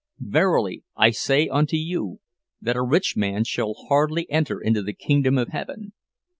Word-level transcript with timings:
'—'Verily, 0.17 0.83
I 0.95 1.11
say 1.11 1.47
unto 1.47 1.77
you, 1.77 2.21
that 2.59 2.75
a 2.75 2.81
rich 2.81 3.15
man 3.15 3.43
shall 3.43 3.75
hardly 3.87 4.27
enter 4.31 4.59
into 4.59 4.81
the 4.81 4.93
kingdom 4.93 5.37
of 5.37 5.49
Heaven! 5.49 5.93